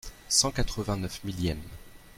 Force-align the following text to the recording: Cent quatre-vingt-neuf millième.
Cent 0.29 0.49
quatre-vingt-neuf 0.51 1.19
millième. 1.23 1.61